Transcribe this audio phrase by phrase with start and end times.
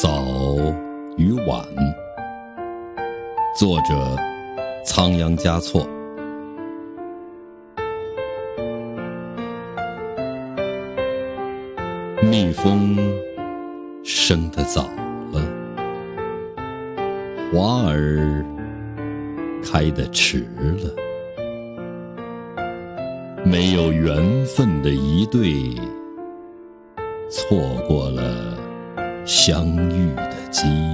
[0.00, 0.24] 早
[1.16, 1.60] 与晚，
[3.52, 4.16] 作者
[4.84, 5.84] 仓央嘉措。
[12.22, 12.96] 蜜蜂
[14.04, 14.82] 生得早
[15.32, 15.42] 了，
[17.52, 18.46] 花儿
[19.64, 20.46] 开得迟
[20.76, 20.94] 了，
[23.44, 25.74] 没有缘分的一对，
[27.28, 28.37] 错过了。
[29.28, 30.87] 相遇的机。